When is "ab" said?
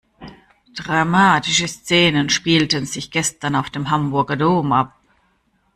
4.71-4.95